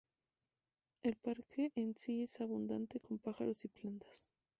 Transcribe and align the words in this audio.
El 1.03 1.15
parque 1.15 1.71
en 1.75 1.95
sí 1.95 2.23
es 2.23 2.41
abundante 2.41 2.99
con 2.99 3.19
pájaros 3.19 3.63
y 3.65 3.67
plantas. 3.67 4.27